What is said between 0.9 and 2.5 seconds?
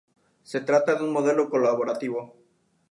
de un modelo colaborativo.